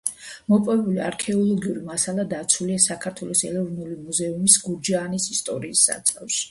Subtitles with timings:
[0.51, 6.39] მოპოვებული არქეოლოგიური მასალა დაცულია საქართველოს ეროვნული მუზეუმის გურჯაანის ისტორიის საცავში.